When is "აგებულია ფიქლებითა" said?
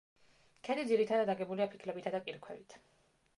1.33-2.15